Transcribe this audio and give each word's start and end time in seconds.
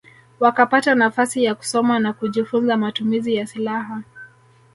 Wakapata 0.39 0.95
nafasi 0.95 1.43
ya 1.43 1.55
kusoma 1.55 1.99
na 1.99 2.13
kujifunza 2.13 2.77
matumizi 2.77 3.35
ya 3.35 3.47
silaha 3.47 4.01